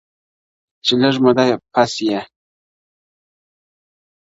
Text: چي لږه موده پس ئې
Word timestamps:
چي 0.85 0.93
لږه 1.01 1.19
موده 1.23 1.45
پس 1.73 1.93
ئې 2.07 2.19